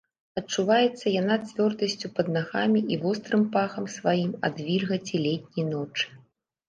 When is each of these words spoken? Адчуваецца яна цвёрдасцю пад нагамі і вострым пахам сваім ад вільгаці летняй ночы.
Адчуваецца 0.39 1.11
яна 1.21 1.35
цвёрдасцю 1.49 2.07
пад 2.19 2.31
нагамі 2.37 2.81
і 2.95 2.99
вострым 3.03 3.43
пахам 3.59 3.85
сваім 3.97 4.31
ад 4.51 4.55
вільгаці 4.67 5.15
летняй 5.27 5.65
ночы. 5.73 6.05